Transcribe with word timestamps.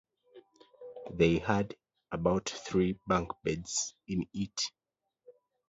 They 1.11 1.37
had 1.37 1.75
about 2.11 2.49
three 2.49 2.97
bunk 3.05 3.33
beds 3.43 3.93
in 4.07 4.25
it. 4.33 4.59